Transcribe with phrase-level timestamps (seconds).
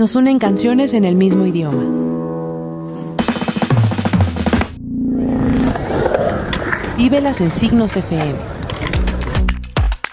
[0.00, 1.84] nos unen canciones en el mismo idioma.
[6.96, 8.32] Vívelas en Signos FM.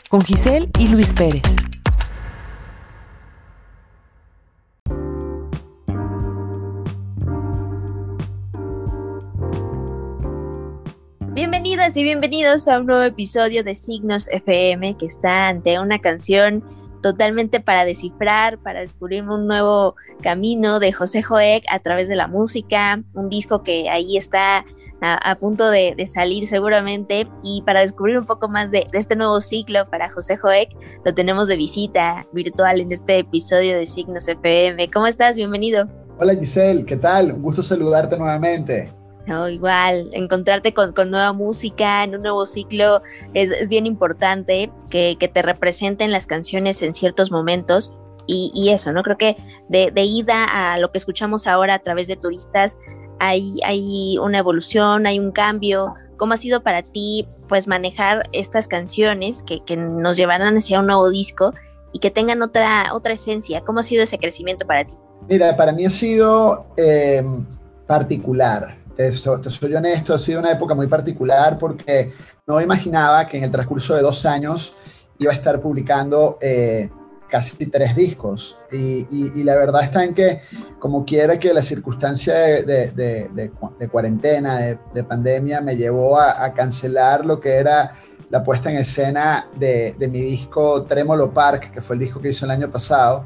[0.10, 1.56] Con Giselle y Luis Pérez.
[11.32, 16.62] Bienvenidas y bienvenidos a un nuevo episodio de Signos FM que está ante una canción
[17.12, 22.28] totalmente para descifrar, para descubrir un nuevo camino de José Joek a través de la
[22.28, 24.66] música, un disco que ahí está
[25.00, 29.90] a, punto de, salir seguramente y para descubrir un poco más de, este nuevo ciclo
[29.90, 30.70] para José Joek,
[31.06, 34.90] lo tenemos de visita virtual en este episodio de Signos FM.
[34.92, 35.38] ¿Cómo estás?
[35.38, 35.88] Bienvenido.
[36.20, 37.32] Hola Giselle, ¿qué tal?
[37.32, 38.92] Un gusto saludarte nuevamente.
[39.28, 43.02] No, igual, encontrarte con, nueva música, en un nuevo ciclo,
[43.34, 47.94] es, bien importante que, te representen las canciones en ciertos momentos.
[48.26, 49.04] Y, eso, ¿no?
[49.04, 52.78] Creo que de, ida a lo que escuchamos ahora a través de turistas,
[53.20, 55.94] hay, hay una evolución, hay un cambio.
[56.16, 61.10] ¿Cómo ha sido para ti, pues, manejar estas canciones que, nos llevarán hacia un nuevo
[61.10, 61.54] disco
[61.92, 63.60] y que tengan otra, otra esencia?
[63.62, 64.94] ¿Cómo ha sido ese crecimiento para ti?
[65.28, 67.22] Mira, para mí ha sido eh,
[67.88, 72.12] particular te, soy honesto, ha sido una época muy particular porque
[72.48, 74.74] no imaginaba que en el transcurso de dos años
[75.20, 76.90] iba a estar publicando eh,
[77.30, 78.58] casi tres discos.
[78.72, 80.42] Y, la verdad está en que,
[80.80, 83.52] como quiera que la circunstancia de,
[83.92, 87.92] cuarentena, de, pandemia, me llevó a, cancelar lo que era
[88.30, 92.46] la puesta en escena de, mi disco Tremolo Park, que fue el disco que hizo
[92.46, 93.26] el año pasado,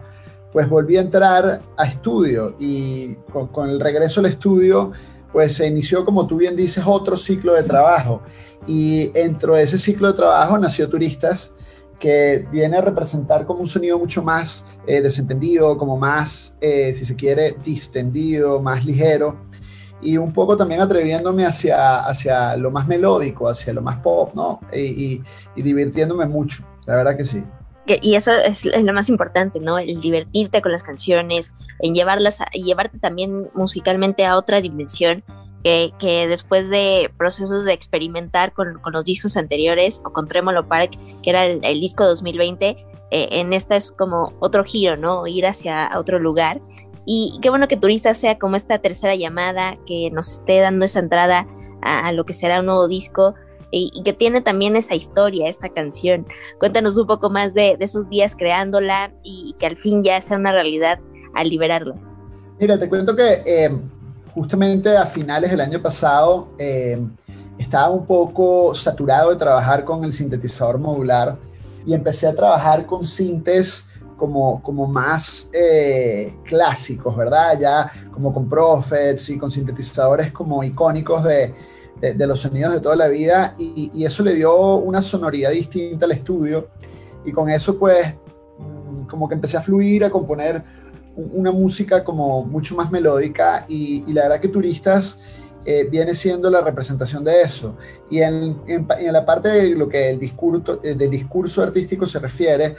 [0.51, 4.91] pues volví a entrar a estudio y con, con el regreso al estudio
[5.31, 8.21] pues se inició, como tú bien dices, otro ciclo de trabajo.
[8.67, 11.55] Y dentro de ese ciclo de trabajo nació Turistas,
[11.99, 17.05] que viene a representar como un sonido mucho más eh, desentendido, como más, eh, si
[17.05, 19.37] se quiere, distendido, más ligero.
[20.01, 24.59] Y un poco también atreviéndome hacia, hacia lo más melódico, hacia lo más pop, ¿no?
[24.73, 25.21] y
[25.55, 27.43] divirtiéndome mucho, la verdad que sí
[27.85, 29.79] y eso es, lo más importante, ¿no?
[29.79, 35.23] El divertirte con las canciones, en llevarlas, y llevarte también musicalmente a otra dimensión,
[35.63, 40.91] que, después de procesos de experimentar con, con, los discos anteriores o con Tremolo Park,
[41.21, 45.27] que era el, disco 2020, eh, en esta es como otro giro, ¿no?
[45.27, 46.61] Ir hacia otro lugar.
[47.05, 50.99] Y qué bueno que Turista sea como esta tercera llamada, que nos esté dando esa
[50.99, 51.47] entrada
[51.81, 53.35] a, a lo que será un nuevo disco
[53.71, 56.25] y, que tiene también esa historia, esta canción.
[56.59, 60.51] Cuéntanos un poco más de, esos días creándola y, que al fin ya sea una
[60.51, 60.99] realidad
[61.33, 61.95] al liberarla.
[62.59, 63.71] Mira, te cuento que eh,
[64.33, 67.01] justamente a finales del año pasado eh,
[67.57, 71.37] estaba un poco saturado de trabajar con el sintetizador modular
[71.85, 77.57] y empecé a trabajar con sintes como, como más eh, clásicos, ¿verdad?
[77.59, 81.55] Ya como con Prophets y con sintetizadores como icónicos de,
[82.01, 86.11] de, los sonidos de toda la vida y, eso le dio una sonoridad distinta al
[86.11, 86.69] estudio
[87.23, 88.15] y con eso pues
[88.57, 90.63] mm, como que empecé a fluir, a componer
[91.15, 95.21] una música como mucho más melódica y, la verdad que Turistas
[95.65, 97.75] eh, viene siendo la representación de eso.
[98.09, 98.57] Y en,
[99.11, 102.75] la parte de lo que el discurso, eh, del discurso artístico se refiere,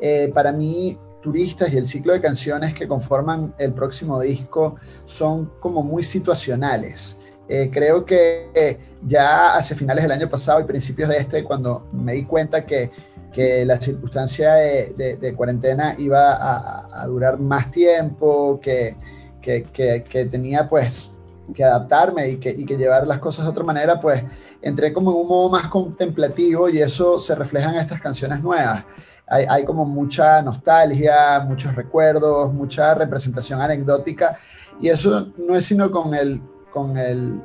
[0.00, 5.52] eh, para mí Turistas y el ciclo de canciones que conforman el próximo disco son
[5.60, 7.18] como muy situacionales.
[7.54, 12.14] Eh, creo que ya hacia finales del año pasado y principios de este, cuando me
[12.14, 12.90] di cuenta que,
[13.30, 18.96] que la circunstancia de, cuarentena iba a, durar más tiempo, que,
[19.42, 21.12] que, que, tenía pues
[21.54, 24.24] que adaptarme y que, y que llevar las cosas de otra manera, pues
[24.62, 28.82] entré como en un modo más contemplativo y eso se refleja en estas canciones nuevas.
[29.26, 34.38] Hay, hay, como mucha nostalgia, muchos recuerdos, mucha representación anecdótica
[34.80, 36.40] y eso no es sino con el,
[36.72, 37.40] con el,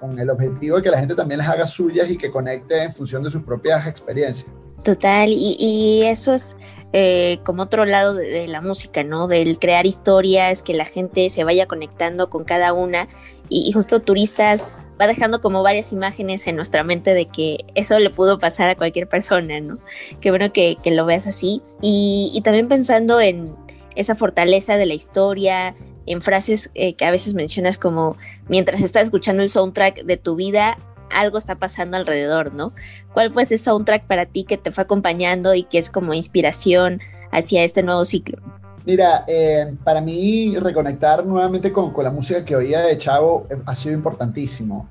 [0.00, 2.92] con el objetivo de que la gente también les haga suyas y que conecte en
[2.92, 4.52] función de sus propias experiencias.
[4.82, 6.56] Total, y, eso es
[6.92, 9.28] eh, como otro lado de, la música, ¿no?
[9.28, 13.08] Del crear historias, que la gente se vaya conectando con cada una
[13.48, 14.66] y, justo turistas
[15.00, 18.76] va dejando como varias imágenes en nuestra mente de que eso le pudo pasar a
[18.76, 19.78] cualquier persona, ¿no?
[20.20, 21.62] Qué bueno que, que lo veas así.
[21.80, 23.54] Y, y, también pensando en
[23.94, 25.74] esa fortaleza de la historia,
[26.06, 28.16] en frases eh, que a veces mencionas como
[28.48, 30.78] mientras estás escuchando el soundtrack de tu vida,
[31.10, 32.72] algo está pasando alrededor, ¿no?
[33.12, 37.00] ¿Cuál fue ese soundtrack para ti que te fue acompañando y que es como inspiración
[37.30, 38.38] hacia este nuevo ciclo?
[38.84, 43.76] Mira, eh, para mí reconectar nuevamente con, la música que oía de Chavo eh, ha
[43.76, 44.88] sido importantísimo,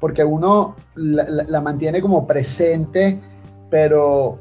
[0.00, 3.20] porque uno la, mantiene como presente,
[3.70, 4.38] pero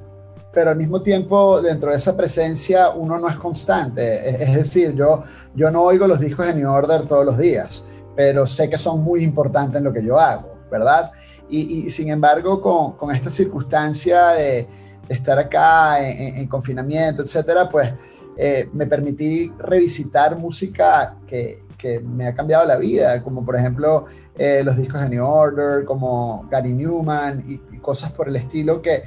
[0.53, 4.43] pero al mismo tiempo dentro de esa presencia uno no es constante.
[4.43, 5.23] Es, decir, yo,
[5.55, 9.01] yo no oigo los discos de New Order todos los días, pero sé que son
[9.01, 11.11] muy importantes en lo que yo hago, ¿verdad?
[11.49, 14.67] Y, sin embargo, con, con, esta circunstancia de,
[15.09, 17.91] estar acá en, confinamiento, etcétera, pues
[18.37, 24.05] eh, me permití revisitar música que, que, me ha cambiado la vida, como por ejemplo
[24.37, 28.81] eh, los discos de New Order, como Gary Newman y, y cosas por el estilo
[28.81, 29.03] que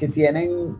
[0.00, 0.74] que tienen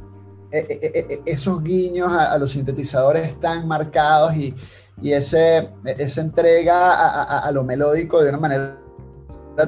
[0.51, 4.55] eh, eh, eh, esos guiños a, los sintetizadores tan marcados y,
[5.03, 8.79] y ese, esa entrega a, lo melódico de una manera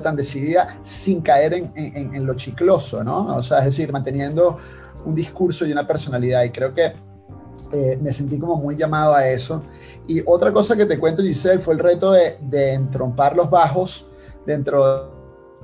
[0.02, 3.36] tan decidida sin caer en, en, en, lo chicloso, ¿no?
[3.36, 4.56] O sea, es decir, manteniendo
[5.04, 6.42] un discurso y una personalidad.
[6.44, 6.94] Y creo que
[8.00, 9.62] me sentí como muy llamado a eso.
[10.06, 14.08] Y otra cosa que te cuento, Giselle, fue el reto de, de entrompar los bajos
[14.46, 15.11] dentro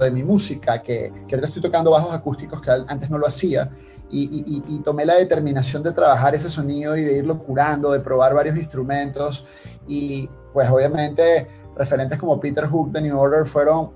[0.04, 3.70] de mi música, que, que, ahorita estoy tocando bajos acústicos que antes no lo hacía,
[4.10, 8.34] y, y, tomé la determinación de trabajar ese sonido y de irlo curando, de probar
[8.34, 9.44] varios instrumentos,
[9.86, 11.46] y pues obviamente
[11.76, 13.90] referentes como Peter Hook de New Order fueron,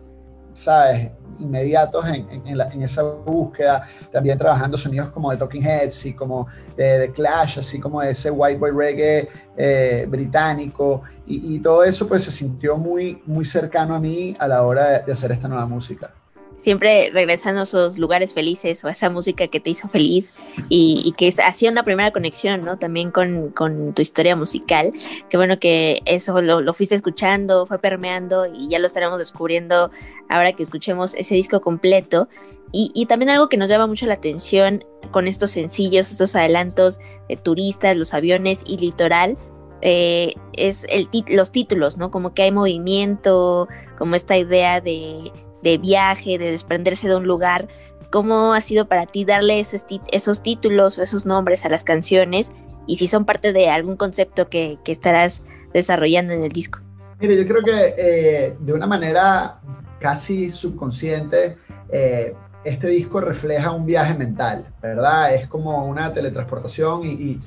[0.53, 1.11] ¿sabes?
[1.39, 6.47] Inmediatos en, en, esa búsqueda, también trabajando sonidos como de Talking Heads y como
[6.77, 12.31] de, Clash, así como ese white boy reggae eh, británico, y, todo eso pues se
[12.33, 16.13] sintió muy, muy cercano a mí a la hora de hacer esta nueva música
[16.57, 20.33] siempre regresando a esos lugares felices o a esa música que te hizo feliz
[20.69, 22.79] y, que hacía una primera conexión, ¿no?
[22.79, 23.53] También con,
[23.95, 24.93] tu historia musical.
[25.29, 29.91] Qué bueno que eso lo, fuiste escuchando, fue permeando y ya lo estaremos descubriendo
[30.29, 32.29] ahora que escuchemos ese disco completo.
[32.73, 37.37] Y, también algo que nos llama mucho la atención con estos sencillos, estos adelantos de
[37.37, 39.37] turistas, los aviones y litoral,
[39.83, 42.11] eh, es el los títulos, ¿no?
[42.11, 43.69] Como que hay movimiento,
[43.99, 45.33] como esta idea de
[45.63, 47.69] de viaje, de desprenderse de un lugar.
[48.11, 52.53] ¿Cómo ha sido para ti darle esos, esos títulos o esos nombres a las canciones?
[52.87, 55.43] Y si son parte de algún concepto que, estarás
[55.73, 56.81] desarrollando en el disco.
[57.21, 59.61] Mire, yo creo que eh, de una manera
[59.99, 61.57] casi subconsciente,
[61.89, 65.35] eh, este disco refleja un viaje mental, ¿verdad?
[65.35, 67.41] Es como una teletransportación y,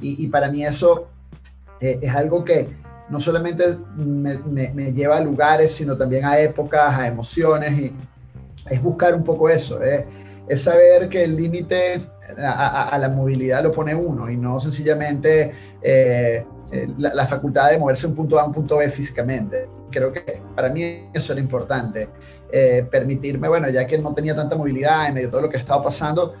[0.00, 1.08] y, para mí eso
[1.80, 2.68] eh, es algo que,
[3.10, 7.92] no solamente me, lleva a lugares, sino también a épocas, a emociones, y
[8.70, 10.06] es buscar un poco eso, ¿eh?
[10.48, 12.02] es saber que el límite
[12.36, 15.52] a, la movilidad lo pone uno y no sencillamente
[15.82, 19.68] eh, eh, la, facultad de moverse de un punto A a un punto B físicamente.
[19.90, 22.08] Creo que para mí eso era importante,
[22.90, 25.82] permitirme, bueno, ya que no tenía tanta movilidad en medio de todo lo que estaba
[25.84, 26.34] pasando,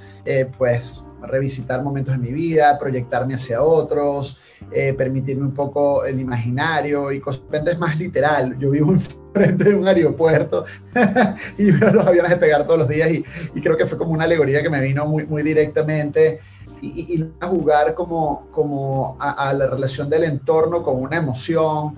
[0.58, 4.38] pues revisitar momentos de mi vida, proyectarme hacia otros,
[4.72, 8.58] eh, permitirme un poco el imaginario y cosas es más literal.
[8.58, 8.92] Yo vivo
[9.34, 10.64] enfrente de un aeropuerto
[11.58, 13.24] y veo los aviones despegar todos los días y,
[13.60, 16.40] creo que fue como una alegoría que me vino muy, muy directamente
[16.82, 21.96] y, y a jugar como, como a, la relación del entorno con una emoción,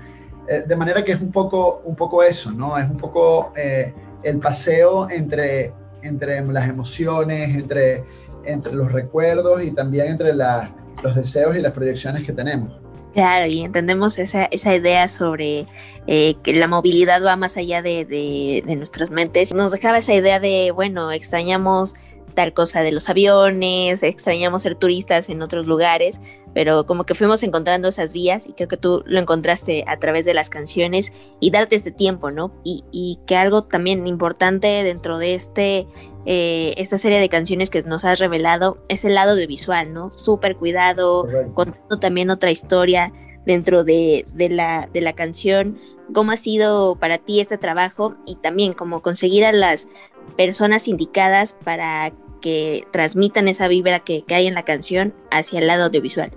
[0.49, 2.77] eh, de manera que es un poco, un poco eso, ¿no?
[2.79, 3.93] Es un poco eh,
[4.23, 5.73] el paseo entre,
[6.03, 8.05] entre las emociones, entre
[8.45, 12.73] entre los recuerdos y también entre los deseos y las proyecciones que tenemos.
[13.15, 15.67] Claro, y entendemos esa, esa idea sobre
[16.07, 19.53] eh, que la movilidad va más allá de, de, nuestras mentes.
[19.53, 21.95] Nos dejaba esa idea de, bueno, extrañamos
[22.33, 26.21] tal cosa de los aviones, extrañamos ser turistas en otros lugares,
[26.55, 30.25] pero como que fuimos encontrando esas vías y creo que tú lo encontraste a través
[30.25, 32.53] de las canciones y darte este tiempo, ¿no?
[32.65, 35.87] Y, y que algo también importante dentro de este,
[36.27, 40.11] eh, esta serie de canciones que nos has revelado es el lado visual, ¿no?
[40.13, 43.13] Súper cuidado, contando también otra historia
[43.45, 45.79] dentro de, de, la, de la canción,
[46.15, 49.89] cómo ha sido para ti este trabajo y también cómo conseguir a las
[50.37, 52.13] personas indicadas para
[52.43, 56.31] que transmitan esa vibra que, hay en la canción hacia el lado audiovisual.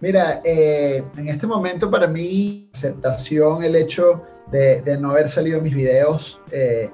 [0.00, 5.74] Mira, eh, en este momento para mí, aceptación, el hecho de, no haber salido mis
[5.74, 6.90] videos, eh,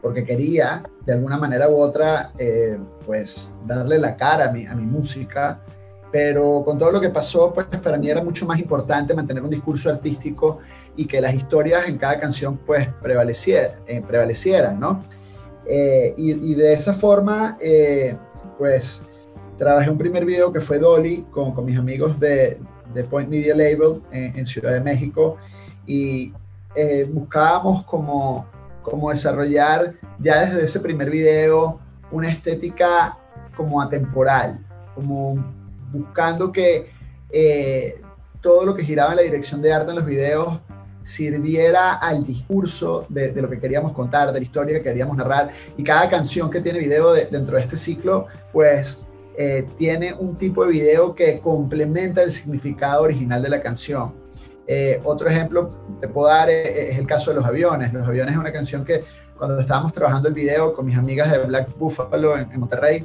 [0.00, 4.74] porque quería, de alguna manera u otra, eh, pues darle la cara a mi, a
[4.74, 5.60] mi música,
[6.12, 9.48] pero con todo lo que pasó, pues para mí era mucho más importante mantener un
[9.48, 10.58] discurso artístico
[10.94, 15.02] y que las historias en cada canción pues prevalecieran ¿no?
[15.66, 18.16] Eh, y, de esa forma, eh,
[18.58, 19.06] pues
[19.58, 22.58] trabajé un primer video que fue Dolly con, con mis amigos de,
[22.92, 25.36] de, Point Media Label en, Ciudad de México.
[25.86, 26.32] Y
[26.74, 28.46] eh, buscábamos como,
[28.82, 33.18] como desarrollar ya desde ese primer video una estética
[33.56, 34.58] como atemporal,
[34.94, 35.44] como
[35.92, 36.90] buscando que
[38.40, 40.60] todo lo que giraba en la dirección de arte en los videos
[41.02, 45.50] sirviera al discurso de, lo que queríamos contar, de la historia que queríamos narrar.
[45.76, 49.06] Y cada canción que tiene video dentro de este ciclo, pues
[49.36, 54.14] eh, tiene un tipo de video que complementa el significado original de la canción.
[54.66, 57.92] Eh, otro ejemplo te puedo dar eh, es, el caso de Los Aviones.
[57.92, 59.04] Los Aviones es una canción que
[59.36, 63.04] cuando estábamos trabajando el video con mis amigas de Black Buffalo en, Monterrey,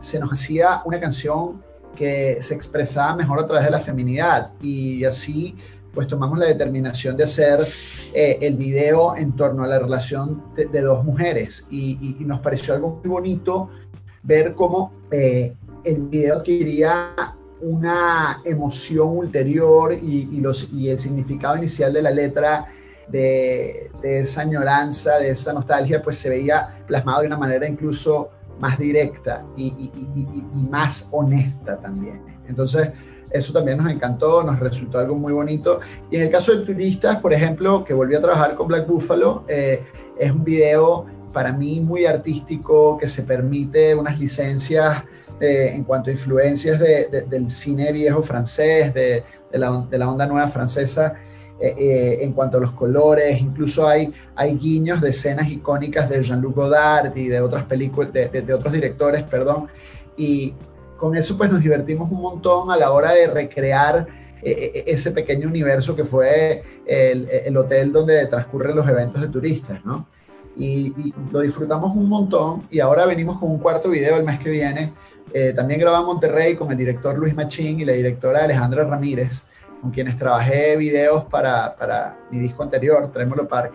[0.00, 1.62] se nos hacía una canción
[1.94, 5.56] que se expresaba mejor a través de la feminidad y así
[5.98, 7.58] pues tomamos la determinación de hacer
[8.14, 13.00] el video en torno a la relación de, dos mujeres y, y, nos pareció algo
[13.02, 13.68] muy bonito
[14.22, 17.16] ver cómo eh, el video adquiría
[17.60, 22.68] una emoción ulterior y, los, y, el significado inicial de la letra
[23.08, 28.78] de, esa añoranza, de esa nostalgia, pues se veía plasmado de una manera incluso más
[28.78, 32.22] directa y, y más honesta también.
[32.46, 32.88] Entonces,
[33.30, 35.80] eso también nos encantó, nos resultó algo muy bonito.
[36.10, 39.44] Y en el caso de turistas, por ejemplo, que volví a trabajar con Black Buffalo,
[39.48, 39.84] eh,
[40.18, 45.04] es un video para mí muy artístico, que se permite unas licencias
[45.40, 50.48] eh, en cuanto a influencias del cine viejo francés, de, la, de la, onda nueva
[50.48, 51.14] francesa,
[51.60, 56.54] eh, en cuanto a los colores, incluso hay, hay guiños de escenas icónicas de Jean-Luc
[56.54, 59.68] Godard y de otras películas, de, otros directores, perdón,
[60.16, 60.54] y
[60.98, 64.06] con eso pues nos divertimos un montón a la hora de recrear
[64.40, 70.06] ese pequeño universo que fue el, el, hotel donde transcurren los eventos de turistas, ¿no?
[70.58, 74.50] y, lo disfrutamos un montón y ahora venimos con un cuarto video el mes que
[74.50, 74.92] viene.
[75.32, 79.46] Eh, también grabamos en Monterrey con el director Luis Machín y la directora Alejandra Ramírez,
[79.80, 83.72] con quienes trabajé videos para, para mi disco anterior, Trémolo Park.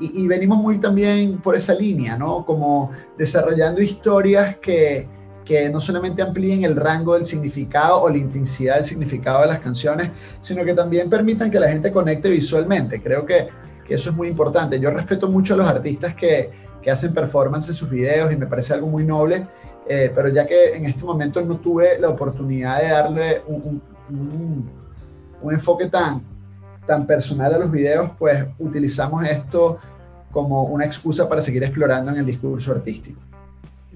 [0.00, 2.46] Y, venimos muy también por esa línea, ¿no?
[2.46, 5.08] Como desarrollando historias que,
[5.48, 9.60] que no solamente amplíen el rango del significado o la intensidad del significado de las
[9.60, 10.10] canciones,
[10.42, 13.00] sino que también permitan que la gente conecte visualmente.
[13.02, 13.48] Creo que
[13.88, 14.78] eso es muy importante.
[14.78, 16.50] Yo respeto mucho a los artistas que,
[16.82, 19.46] que hacen performance en sus videos y me parece algo muy noble,
[19.88, 24.70] eh, pero ya que en este momento no tuve la oportunidad de darle un, un,
[25.42, 26.22] un, enfoque tan,
[26.86, 29.78] tan personal a los videos, pues utilizamos esto
[30.30, 33.27] como una excusa para seguir explorando en el discurso artístico.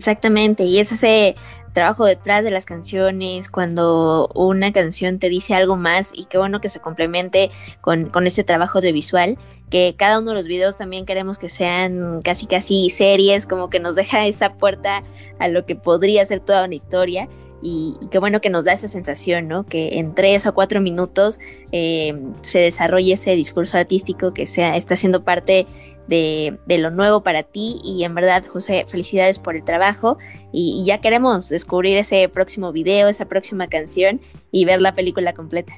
[0.02, 1.37] Exactamente, y es ese
[1.73, 6.61] trabajo detrás de las canciones, cuando una canción te dice algo más y qué bueno
[6.61, 9.38] que se complemente con, con ese trabajo de visual,
[9.71, 13.78] que cada uno de los videos también queremos que sean casi casi series, como que
[13.78, 15.04] nos deja esa puerta
[15.38, 17.28] a lo que podría ser toda una historia
[17.62, 19.64] y, qué bueno que nos da esa sensación, ¿no?
[19.64, 21.38] Que en tres o cuatro minutos
[21.71, 25.66] eh, se desarrolle ese discurso artístico que sea, está siendo parte
[26.09, 30.19] de, lo nuevo para ti y en verdad, José, felicidades por el trabajo
[30.52, 35.73] y, ya queremos descubrir ese próximo video, esa próxima canción y ver la película completa.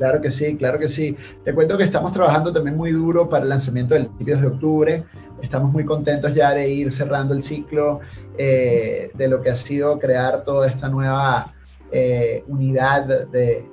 [0.00, 1.14] Claro que sí, claro que sí.
[1.44, 5.04] Te cuento que estamos trabajando también muy duro para el lanzamiento del 10 de octubre.
[5.42, 8.00] Estamos muy contentos ya de ir cerrando el ciclo
[8.38, 11.52] eh, de lo que ha sido crear toda esta nueva
[11.92, 13.66] eh, unidad de,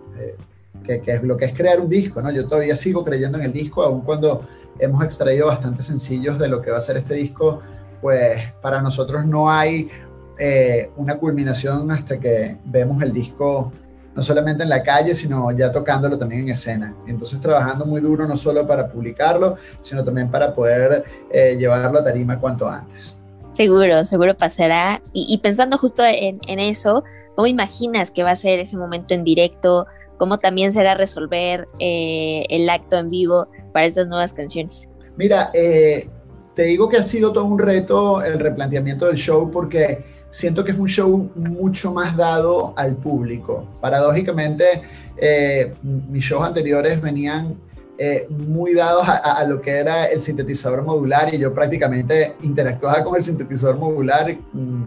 [0.83, 2.29] que, es lo que es crear un disco, ¿no?
[2.29, 4.41] Yo todavía sigo creyendo en el disco, aun cuando
[4.79, 7.61] hemos extraído bastantes sencillos de lo que va a ser este disco,
[8.01, 9.89] pues para nosotros no hay
[10.37, 13.71] eh, una culminación hasta que vemos el disco
[14.17, 16.95] no solamente en la calle, sino ya tocándolo también en escena.
[17.05, 22.03] Entonces trabajando muy duro no solo para publicarlo, sino también para poder eh, llevarlo a
[22.03, 23.15] tarima cuanto antes.
[23.53, 25.03] Seguro, seguro pasará.
[25.13, 27.03] Y, pensando justo en, eso,
[27.35, 29.85] ¿cómo imaginas que va a ser ese momento en directo?
[30.17, 34.89] ¿Cómo también será resolver eh, el acto en vivo para estas nuevas canciones?
[35.15, 36.09] Mira, eh,
[36.55, 40.71] te digo que ha sido todo un reto el replanteamiento del show porque siento que
[40.71, 43.65] es un show mucho más dado al público.
[43.81, 44.83] Paradójicamente,
[45.17, 47.55] eh, mis shows anteriores venían
[47.97, 53.15] eh, muy dados a, lo que era el sintetizador modular y yo prácticamente interactuaba con
[53.15, 54.83] el sintetizador modular mm,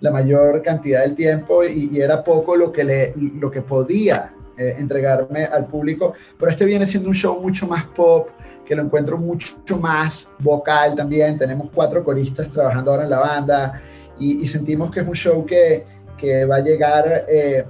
[0.00, 4.76] la mayor cantidad del tiempo y, era poco lo que, le, lo que podía eh,
[4.78, 8.28] entregarme al público, pero este viene siendo un show mucho más pop,
[8.64, 13.82] que lo encuentro mucho más vocal también, tenemos cuatro coristas trabajando ahora en la banda,
[14.18, 15.84] y, sentimos que es un show que,
[16.16, 17.64] que va a llegar eh,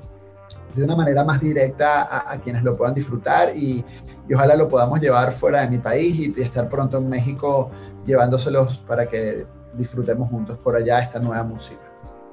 [0.74, 3.84] de una manera más directa a, quienes lo puedan disfrutar y,
[4.28, 7.70] y, ojalá lo podamos llevar fuera de mi país y, estar pronto en México
[8.06, 11.80] llevándoselos para que disfrutemos juntos por allá esta nueva música.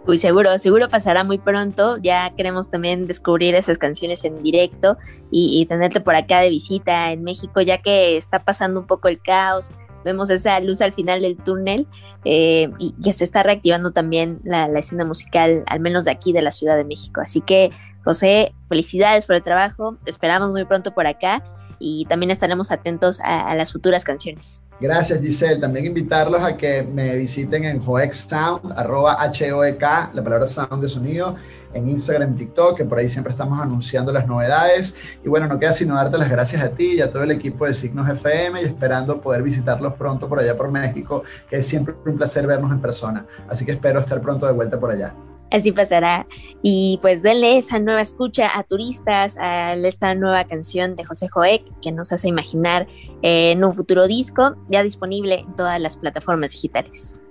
[0.07, 1.97] Uy, seguro, seguro pasará muy pronto.
[1.97, 4.97] Ya queremos también descubrir esas canciones en directo
[5.29, 9.09] y, y tenerte por acá de visita en México, ya que está pasando un poco
[9.09, 9.71] el caos
[10.03, 11.87] vemos esa luz al final del túnel
[12.25, 16.41] eh, y que se está reactivando también la, escena musical, al menos de aquí de
[16.41, 17.21] la Ciudad de México.
[17.21, 17.71] Así que,
[18.03, 21.43] José, felicidades por el trabajo, te esperamos muy pronto por acá
[21.81, 24.61] y también estaremos atentos a, las futuras canciones.
[24.79, 30.45] Gracias Giselle, también invitarlos a que me visiten en Hoek Sound, arroba H-O-E-K, la palabra
[30.45, 31.35] sound de sonido,
[31.73, 34.93] en Instagram, en TikTok, que por ahí siempre estamos anunciando las novedades.
[35.23, 37.65] Y bueno, no queda sino darte las gracias a ti y a todo el equipo
[37.65, 41.95] de Signos FM y esperando poder visitarlos pronto por allá por México, que es siempre
[42.05, 43.25] un placer vernos en persona.
[43.49, 45.13] Así que espero estar pronto de vuelta por allá.
[45.51, 46.25] Así pasará.
[46.61, 51.63] Y pues denle esa nueva escucha a turistas, a esta nueva canción de José Joek
[51.81, 52.87] que nos hace imaginar
[53.21, 57.23] en un futuro disco, ya disponible en todas las plataformas digitales.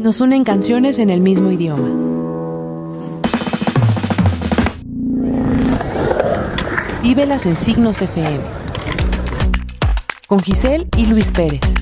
[0.00, 1.88] Nos unen canciones en el mismo idioma.
[7.02, 8.63] Vívelas en Signos FM.
[10.34, 11.73] Con Giselle y Luis Pérez.